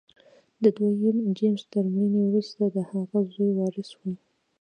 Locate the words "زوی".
3.33-3.51